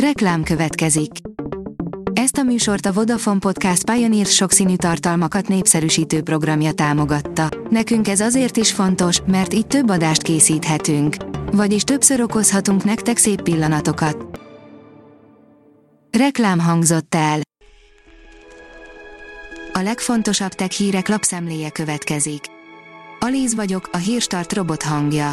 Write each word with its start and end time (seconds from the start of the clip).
Reklám 0.00 0.42
következik. 0.42 1.10
Ezt 2.12 2.36
a 2.36 2.42
műsort 2.42 2.86
a 2.86 2.92
Vodafone 2.92 3.38
Podcast 3.38 3.90
Pioneer 3.90 4.26
sokszínű 4.26 4.76
tartalmakat 4.76 5.48
népszerűsítő 5.48 6.22
programja 6.22 6.72
támogatta. 6.72 7.48
Nekünk 7.70 8.08
ez 8.08 8.20
azért 8.20 8.56
is 8.56 8.72
fontos, 8.72 9.20
mert 9.26 9.54
így 9.54 9.66
több 9.66 9.88
adást 9.90 10.22
készíthetünk. 10.22 11.16
Vagyis 11.52 11.82
többször 11.82 12.20
okozhatunk 12.20 12.84
nektek 12.84 13.16
szép 13.16 13.42
pillanatokat. 13.42 14.40
Reklám 16.18 16.58
hangzott 16.58 17.14
el. 17.14 17.40
A 19.72 19.80
legfontosabb 19.80 20.52
tech 20.52 20.70
hírek 20.70 21.08
lapszemléje 21.08 21.70
következik. 21.70 22.44
Alíz 23.20 23.54
vagyok, 23.54 23.88
a 23.92 23.96
hírstart 23.96 24.52
robot 24.52 24.82
hangja. 24.82 25.32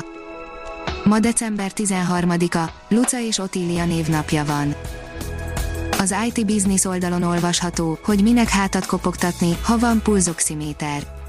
Ma 1.13 1.19
december 1.19 1.71
13-a, 1.75 2.69
Luca 2.87 3.19
és 3.19 3.37
Otília 3.37 3.85
névnapja 3.85 4.45
van. 4.45 4.75
Az 5.99 6.15
IT 6.25 6.45
Business 6.45 6.85
oldalon 6.85 7.23
olvasható, 7.23 7.99
hogy 8.03 8.23
minek 8.23 8.49
hátat 8.49 8.85
kopogtatni, 8.85 9.57
ha 9.63 9.77
van 9.77 10.01
pulzoximéter. 10.01 11.22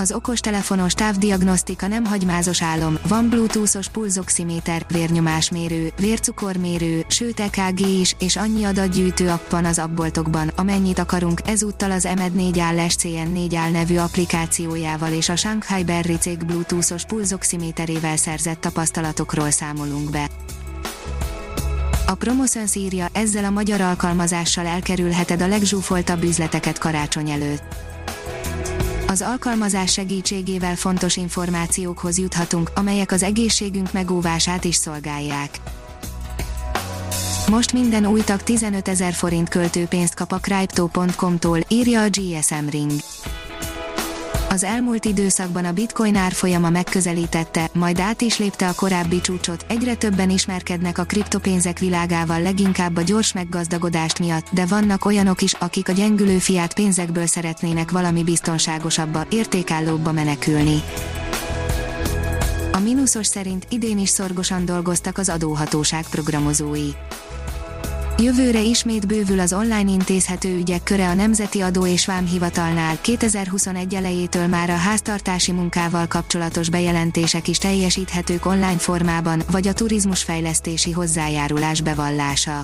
Az 0.00 0.12
okostelefonos 0.12 0.92
távdiagnosztika 0.92 1.86
nem 1.86 2.04
hagymázos 2.04 2.62
álom, 2.62 2.98
van 3.08 3.28
bluetoothos 3.28 3.88
pulzoximéter, 3.88 4.84
vérnyomásmérő, 4.88 5.92
vércukormérő, 5.96 7.04
sőt 7.08 7.40
EKG 7.40 7.80
is, 7.80 8.14
és 8.18 8.36
annyi 8.36 8.64
adatgyűjtő 8.64 9.28
app 9.28 9.52
az 9.52 9.78
appboltokban, 9.78 10.50
amennyit 10.56 10.98
akarunk, 10.98 11.40
ezúttal 11.44 11.90
az 11.90 12.06
emed 12.06 12.34
4 12.34 12.58
áll 12.58 12.76
SCN4 12.76 13.54
áll 13.56 13.70
nevű 13.70 13.96
applikációjával 13.96 15.12
és 15.12 15.28
a 15.28 15.36
Shanghai 15.36 15.84
Berry 15.84 16.16
cég 16.16 16.44
bluetoothos 16.44 17.04
pulzoximéterével 17.04 18.16
szerzett 18.16 18.60
tapasztalatokról 18.60 19.50
számolunk 19.50 20.10
be. 20.10 20.28
A 22.06 22.14
Promoszön 22.14 22.66
írja, 22.74 23.08
ezzel 23.12 23.44
a 23.44 23.50
magyar 23.50 23.80
alkalmazással 23.80 24.66
elkerülheted 24.66 25.42
a 25.42 25.48
legzsúfoltabb 25.48 26.22
üzleteket 26.22 26.78
karácsony 26.78 27.30
előtt. 27.30 27.88
Az 29.10 29.22
alkalmazás 29.22 29.92
segítségével 29.92 30.76
fontos 30.76 31.16
információkhoz 31.16 32.18
juthatunk, 32.18 32.70
amelyek 32.74 33.12
az 33.12 33.22
egészségünk 33.22 33.92
megóvását 33.92 34.64
is 34.64 34.74
szolgálják. 34.74 35.60
Most 37.50 37.72
minden 37.72 38.06
új 38.06 38.20
tag 38.20 38.42
15 38.42 38.88
ezer 38.88 39.12
forint 39.12 39.48
költőpénzt 39.48 40.14
kap 40.14 40.32
a 40.32 40.38
Crypto.com-tól, 40.38 41.58
írja 41.68 42.02
a 42.02 42.08
GSM 42.08 42.68
Ring. 42.70 42.90
Az 44.50 44.64
elmúlt 44.64 45.04
időszakban 45.04 45.64
a 45.64 45.72
bitcoin 45.72 46.16
árfolyama 46.16 46.70
megközelítette, 46.70 47.70
majd 47.72 48.00
át 48.00 48.20
is 48.20 48.38
lépte 48.38 48.68
a 48.68 48.74
korábbi 48.74 49.20
csúcsot, 49.20 49.64
egyre 49.68 49.94
többen 49.94 50.30
ismerkednek 50.30 50.98
a 50.98 51.04
kriptopénzek 51.04 51.78
világával 51.78 52.42
leginkább 52.42 52.96
a 52.96 53.02
gyors 53.02 53.32
meggazdagodást 53.32 54.18
miatt, 54.18 54.46
de 54.50 54.66
vannak 54.66 55.04
olyanok 55.04 55.42
is, 55.42 55.52
akik 55.52 55.88
a 55.88 55.92
gyengülő 55.92 56.38
fiát 56.38 56.74
pénzekből 56.74 57.26
szeretnének 57.26 57.90
valami 57.90 58.24
biztonságosabba, 58.24 59.26
értékállóbba 59.30 60.12
menekülni. 60.12 60.82
A 62.72 62.78
mínuszos 62.78 63.26
szerint 63.26 63.66
idén 63.70 63.98
is 63.98 64.08
szorgosan 64.08 64.64
dolgoztak 64.64 65.18
az 65.18 65.28
adóhatóság 65.28 66.04
programozói. 66.10 66.90
Jövőre 68.22 68.60
ismét 68.60 69.06
bővül 69.06 69.40
az 69.40 69.52
online 69.52 69.90
intézhető 69.90 70.56
ügyek 70.56 70.82
köre 70.82 71.08
a 71.08 71.14
Nemzeti 71.14 71.60
Adó 71.60 71.86
és 71.86 72.06
Vámhivatalnál, 72.06 72.98
2021 73.00 73.94
elejétől 73.94 74.46
már 74.46 74.70
a 74.70 74.76
háztartási 74.76 75.52
munkával 75.52 76.06
kapcsolatos 76.06 76.68
bejelentések 76.68 77.48
is 77.48 77.58
teljesíthetők 77.58 78.46
online 78.46 78.78
formában, 78.78 79.42
vagy 79.50 79.68
a 79.68 79.72
turizmusfejlesztési 79.72 80.90
hozzájárulás 80.90 81.80
bevallása. 81.80 82.62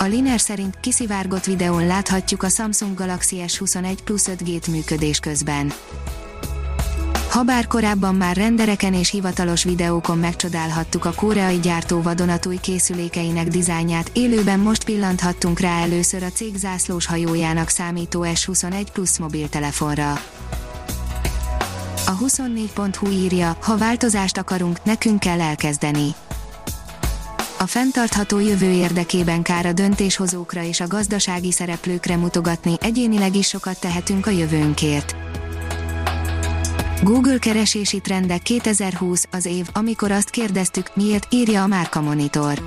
A 0.00 0.04
Liner 0.04 0.40
szerint 0.40 0.80
kiszivárgott 0.80 1.44
videón 1.44 1.86
láthatjuk 1.86 2.42
a 2.42 2.48
Samsung 2.48 2.94
Galaxy 2.94 3.42
S21 3.46 3.98
Plus 4.04 4.22
5G-t 4.26 4.70
működés 4.70 5.18
közben. 5.18 5.72
Habár 7.34 7.66
korábban 7.66 8.14
már 8.14 8.36
rendereken 8.36 8.94
és 8.94 9.10
hivatalos 9.10 9.64
videókon 9.64 10.18
megcsodálhattuk 10.18 11.04
a 11.04 11.12
koreai 11.12 11.58
gyártó 11.58 12.02
vadonatúj 12.02 12.56
készülékeinek 12.60 13.48
dizájnját, 13.48 14.10
élőben 14.12 14.58
most 14.58 14.84
pillanthattunk 14.84 15.60
rá 15.60 15.80
először 15.80 16.22
a 16.22 16.28
cég 16.28 16.56
zászlós 16.56 17.06
hajójának 17.06 17.68
számító 17.68 18.24
S21 18.24 18.86
Plus 18.92 19.18
mobiltelefonra. 19.18 20.10
A 22.06 22.18
24.hu 22.24 23.10
írja, 23.10 23.56
ha 23.62 23.76
változást 23.76 24.38
akarunk, 24.38 24.84
nekünk 24.84 25.20
kell 25.20 25.40
elkezdeni. 25.40 26.14
A 27.58 27.66
fenntartható 27.66 28.38
jövő 28.38 28.70
érdekében 28.70 29.42
kár 29.42 29.66
a 29.66 29.72
döntéshozókra 29.72 30.62
és 30.62 30.80
a 30.80 30.86
gazdasági 30.86 31.52
szereplőkre 31.52 32.16
mutogatni, 32.16 32.74
egyénileg 32.80 33.36
is 33.36 33.48
sokat 33.48 33.80
tehetünk 33.80 34.26
a 34.26 34.30
jövőnkért 34.30 35.14
Google 37.04 37.38
keresési 37.38 38.00
trendek 38.00 38.42
2020 38.42 39.26
az 39.30 39.46
év, 39.46 39.68
amikor 39.72 40.10
azt 40.10 40.30
kérdeztük, 40.30 40.90
miért 40.94 41.26
írja 41.30 41.62
a 41.62 41.66
Márka 41.66 42.00
Monitor. 42.00 42.62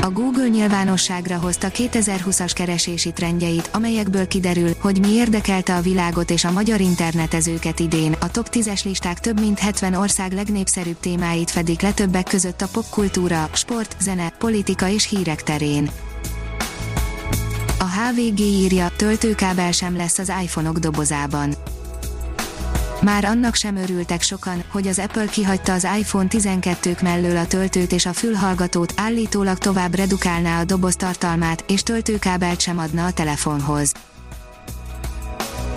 A 0.00 0.10
Google 0.10 0.48
nyilvánosságra 0.48 1.38
hozta 1.38 1.68
2020-as 1.72 2.50
keresési 2.54 3.12
trendjeit, 3.12 3.70
amelyekből 3.72 4.26
kiderül, 4.26 4.70
hogy 4.80 5.00
mi 5.00 5.08
érdekelte 5.08 5.76
a 5.76 5.80
világot 5.80 6.30
és 6.30 6.44
a 6.44 6.50
magyar 6.50 6.80
internetezőket 6.80 7.80
idén. 7.80 8.12
A 8.20 8.30
top 8.30 8.48
10-es 8.52 8.84
listák 8.84 9.20
több 9.20 9.40
mint 9.40 9.58
70 9.58 9.94
ország 9.94 10.32
legnépszerűbb 10.32 11.00
témáit 11.00 11.50
fedik 11.50 11.80
le 11.80 11.92
többek 11.92 12.24
között 12.24 12.60
a 12.60 12.68
popkultúra, 12.72 13.48
sport, 13.52 13.96
zene, 14.00 14.32
politika 14.38 14.88
és 14.88 15.08
hírek 15.08 15.42
terén. 15.42 15.90
A 17.78 17.84
HVG 17.84 18.40
írja, 18.40 18.92
töltőkábel 18.96 19.72
sem 19.72 19.96
lesz 19.96 20.18
az 20.18 20.32
iPhone-ok 20.42 20.78
dobozában 20.78 21.54
már 23.02 23.24
annak 23.24 23.54
sem 23.54 23.76
örültek 23.76 24.22
sokan, 24.22 24.62
hogy 24.70 24.86
az 24.86 24.98
Apple 24.98 25.26
kihagyta 25.26 25.72
az 25.72 25.88
iPhone 25.98 26.26
12-k 26.30 27.02
mellől 27.02 27.36
a 27.36 27.46
töltőt 27.46 27.92
és 27.92 28.06
a 28.06 28.12
fülhallgatót, 28.12 28.92
állítólag 28.96 29.58
tovább 29.58 29.94
redukálná 29.94 30.60
a 30.60 30.64
doboz 30.64 30.96
tartalmát, 30.96 31.64
és 31.68 31.82
töltőkábelt 31.82 32.60
sem 32.60 32.78
adna 32.78 33.06
a 33.06 33.12
telefonhoz. 33.12 33.92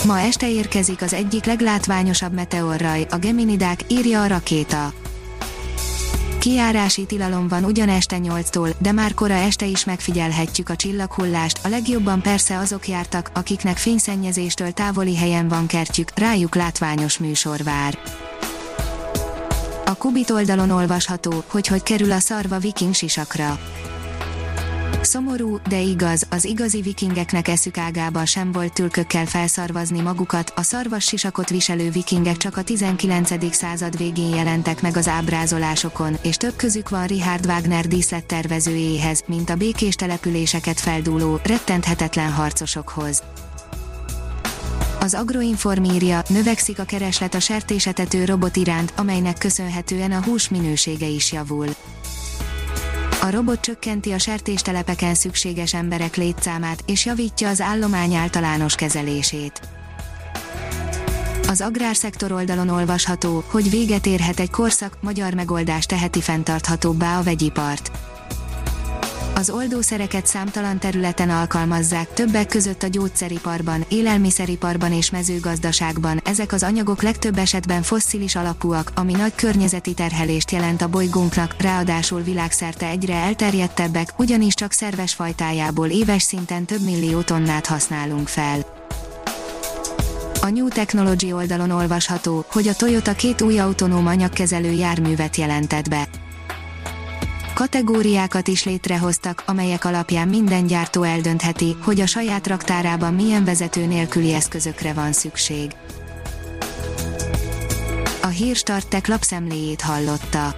Ma 0.05 0.19
este 0.19 0.51
érkezik 0.51 1.01
az 1.01 1.13
egyik 1.13 1.45
leglátványosabb 1.45 2.33
meteorraj, 2.33 3.05
a 3.09 3.17
Geminidák, 3.17 3.79
írja 3.87 4.21
a 4.21 4.27
rakéta. 4.27 4.93
Kiárási 6.43 7.05
tilalom 7.05 7.47
van 7.47 7.63
ugyan 7.63 7.89
este 7.89 8.17
8-tól, 8.21 8.73
de 8.77 8.91
már 8.91 9.13
kora 9.13 9.33
este 9.33 9.65
is 9.65 9.85
megfigyelhetjük 9.85 10.69
a 10.69 10.75
csillaghullást, 10.75 11.59
a 11.65 11.67
legjobban 11.67 12.21
persze 12.21 12.57
azok 12.57 12.87
jártak, 12.87 13.31
akiknek 13.33 13.77
fényszennyezéstől 13.77 14.71
távoli 14.71 15.15
helyen 15.15 15.47
van 15.47 15.67
kertjük, 15.67 16.09
rájuk 16.15 16.55
látványos 16.55 17.17
műsor 17.17 17.63
vár. 17.63 17.97
A 19.85 19.93
Kubit 19.93 20.29
oldalon 20.29 20.69
olvasható, 20.69 21.43
hogy 21.47 21.67
hogy 21.67 21.83
kerül 21.83 22.11
a 22.11 22.19
szarva 22.19 22.57
viking 22.57 22.93
sisakra. 22.93 23.59
Szomorú, 25.03 25.57
de 25.69 25.79
igaz, 25.79 26.27
az 26.29 26.45
igazi 26.45 26.81
vikingeknek 26.81 27.47
eszük 27.47 27.77
ágában 27.77 28.25
sem 28.25 28.51
volt 28.51 28.73
tülkökkel 28.73 29.25
felszarvazni 29.25 30.01
magukat, 30.01 30.53
a 30.55 30.61
szarvas 30.61 31.03
sisakot 31.03 31.49
viselő 31.49 31.89
vikingek 31.89 32.37
csak 32.37 32.57
a 32.57 32.63
19. 32.63 33.55
század 33.55 33.97
végén 33.97 34.35
jelentek 34.35 34.81
meg 34.81 34.97
az 34.97 35.07
ábrázolásokon, 35.07 36.17
és 36.21 36.35
több 36.35 36.55
közük 36.55 36.89
van 36.89 37.07
Richard 37.07 37.45
Wagner 37.45 37.87
díszlettervezőjéhez, 37.87 39.23
mint 39.27 39.49
a 39.49 39.55
békés 39.55 39.95
településeket 39.95 40.79
feldúló, 40.79 41.39
rettenthetetlen 41.43 42.31
harcosokhoz. 42.31 43.23
Az 44.99 45.13
Agroinform 45.13 45.83
írja, 45.83 46.21
növekszik 46.27 46.79
a 46.79 46.83
kereslet 46.83 47.33
a 47.33 47.39
sertésetető 47.39 48.25
robot 48.25 48.55
iránt, 48.55 48.93
amelynek 48.97 49.37
köszönhetően 49.37 50.11
a 50.11 50.23
hús 50.23 50.49
minősége 50.49 51.07
is 51.07 51.31
javul. 51.31 51.67
A 53.23 53.29
robot 53.31 53.61
csökkenti 53.61 54.11
a 54.11 54.17
sertéstelepeken 54.17 55.13
szükséges 55.13 55.73
emberek 55.73 56.15
létszámát 56.15 56.83
és 56.85 57.05
javítja 57.05 57.49
az 57.49 57.61
állomány 57.61 58.13
általános 58.13 58.75
kezelését. 58.75 59.61
Az 61.47 61.61
agrárszektor 61.61 62.31
oldalon 62.31 62.69
olvasható, 62.69 63.43
hogy 63.47 63.69
véget 63.69 64.05
érhet 64.05 64.39
egy 64.39 64.49
korszak, 64.49 64.97
magyar 65.01 65.33
megoldás 65.33 65.85
teheti 65.85 66.21
fenntarthatóbbá 66.21 67.19
a 67.19 67.23
vegyipart. 67.23 67.91
Az 69.35 69.49
oldószereket 69.49 70.25
számtalan 70.25 70.79
területen 70.79 71.29
alkalmazzák, 71.29 72.13
többek 72.13 72.47
között 72.47 72.83
a 72.83 72.87
gyógyszeriparban, 72.87 73.85
élelmiszeriparban 73.89 74.93
és 74.93 75.09
mezőgazdaságban. 75.09 76.21
Ezek 76.23 76.51
az 76.51 76.63
anyagok 76.63 77.01
legtöbb 77.01 77.37
esetben 77.37 77.81
fosszilis 77.81 78.35
alapúak, 78.35 78.91
ami 78.95 79.11
nagy 79.11 79.35
környezeti 79.35 79.93
terhelést 79.93 80.51
jelent 80.51 80.81
a 80.81 80.87
bolygónknak, 80.87 81.55
ráadásul 81.61 82.21
világszerte 82.21 82.87
egyre 82.87 83.15
elterjedtebbek, 83.15 84.13
ugyanis 84.17 84.53
csak 84.53 84.71
szerves 84.71 85.13
fajtájából 85.13 85.87
éves 85.87 86.21
szinten 86.21 86.65
több 86.65 86.81
millió 86.81 87.21
tonnát 87.21 87.65
használunk 87.65 88.27
fel. 88.27 88.59
A 90.41 90.49
New 90.49 90.67
Technology 90.67 91.31
oldalon 91.31 91.69
olvasható, 91.69 92.45
hogy 92.51 92.67
a 92.67 92.75
Toyota 92.75 93.13
két 93.13 93.41
új 93.41 93.59
autonóm 93.59 94.07
anyagkezelő 94.07 94.71
járművet 94.71 95.35
jelentett 95.35 95.89
be. 95.89 96.07
Kategóriákat 97.53 98.47
is 98.47 98.63
létrehoztak, 98.63 99.43
amelyek 99.45 99.85
alapján 99.85 100.27
minden 100.27 100.67
gyártó 100.67 101.03
eldöntheti, 101.03 101.75
hogy 101.81 101.99
a 101.99 102.05
saját 102.05 102.47
raktárában 102.47 103.13
milyen 103.13 103.43
vezető 103.43 103.85
nélküli 103.85 104.33
eszközökre 104.33 104.93
van 104.93 105.11
szükség. 105.11 105.71
A 108.21 108.27
Hírstartek 108.27 109.07
lapszemléjét 109.07 109.81
hallotta. 109.81 110.55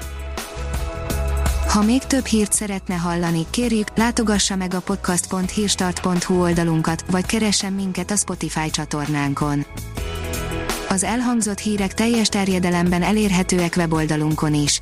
Ha 1.68 1.81
még 1.81 2.03
több 2.03 2.25
hírt 2.25 2.53
szeretne 2.53 2.95
hallani, 2.95 3.45
kérjük, 3.50 3.88
látogassa 3.95 4.56
meg 4.56 4.74
a 4.74 4.80
podcast.hírstart.hu 4.80 6.42
oldalunkat, 6.42 7.03
vagy 7.12 7.25
keressen 7.25 7.74
minket 7.74 8.12
a 8.12 8.15
Spotify 8.15 8.69
csatornánkon. 8.69 9.65
Az 10.89 11.03
elhangzott 11.03 11.59
hírek 11.59 11.94
teljes 11.94 12.27
terjedelemben 12.27 13.03
elérhetőek 13.03 13.74
weboldalunkon 13.77 14.53
is. 14.53 14.81